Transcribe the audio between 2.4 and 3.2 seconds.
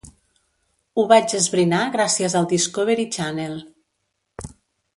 al Discovery